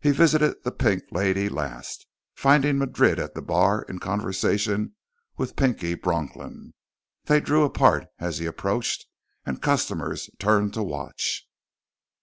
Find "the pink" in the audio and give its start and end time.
0.64-1.02